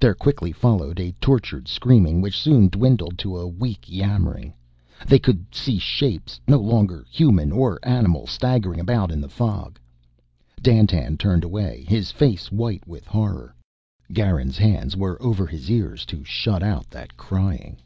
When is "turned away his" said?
11.18-12.12